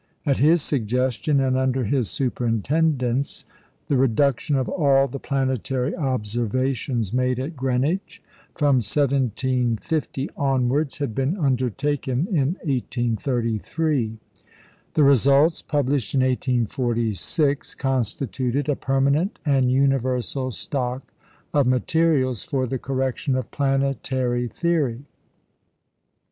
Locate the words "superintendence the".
2.09-3.97